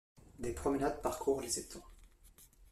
[0.39, 1.83] Des promenades parcourent les étangs.